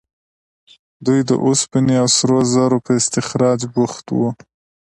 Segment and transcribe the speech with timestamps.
[1.05, 4.29] دوی د اوسپنې او سرو زرو په استخراج بوخت وو.